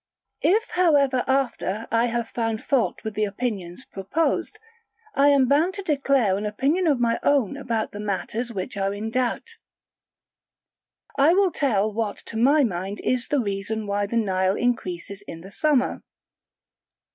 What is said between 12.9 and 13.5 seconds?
is the